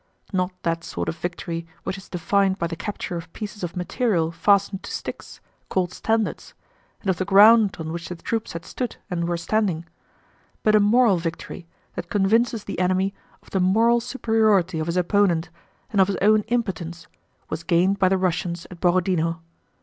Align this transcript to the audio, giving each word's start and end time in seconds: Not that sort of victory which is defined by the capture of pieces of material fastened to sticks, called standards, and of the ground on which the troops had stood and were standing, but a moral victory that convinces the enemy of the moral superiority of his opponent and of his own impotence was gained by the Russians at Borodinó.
Not 0.33 0.51
that 0.63 0.83
sort 0.83 1.09
of 1.09 1.17
victory 1.19 1.67
which 1.83 1.95
is 1.95 2.09
defined 2.09 2.57
by 2.57 2.65
the 2.65 2.75
capture 2.75 3.17
of 3.17 3.31
pieces 3.33 3.63
of 3.63 3.75
material 3.77 4.31
fastened 4.31 4.81
to 4.81 4.89
sticks, 4.91 5.41
called 5.69 5.93
standards, 5.93 6.55
and 7.01 7.09
of 7.11 7.17
the 7.17 7.23
ground 7.23 7.77
on 7.79 7.93
which 7.93 8.09
the 8.09 8.15
troops 8.15 8.53
had 8.53 8.65
stood 8.65 8.95
and 9.11 9.27
were 9.27 9.37
standing, 9.37 9.85
but 10.63 10.73
a 10.75 10.79
moral 10.79 11.17
victory 11.17 11.67
that 11.93 12.09
convinces 12.09 12.63
the 12.63 12.79
enemy 12.79 13.13
of 13.43 13.51
the 13.51 13.59
moral 13.59 13.99
superiority 13.99 14.79
of 14.79 14.87
his 14.87 14.97
opponent 14.97 15.51
and 15.91 16.01
of 16.01 16.07
his 16.07 16.17
own 16.19 16.41
impotence 16.47 17.05
was 17.51 17.61
gained 17.61 17.99
by 17.99 18.09
the 18.09 18.17
Russians 18.17 18.65
at 18.71 18.79
Borodinó. 18.81 19.39